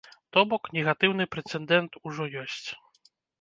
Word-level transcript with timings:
То 0.35 0.43
бок, 0.53 0.63
негатыўны 0.77 1.27
прэцэдэнт 1.35 1.99
ужо 2.11 2.23
ёсць. 2.47 2.69